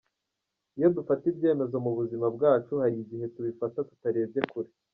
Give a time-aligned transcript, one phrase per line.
[0.77, 4.69] Iyo dufata ibyemezo mu buzima bwacu hari igihe tubifata tutarebye kure.